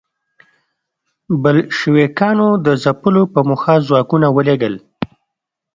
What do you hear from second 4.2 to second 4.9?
ولېږل.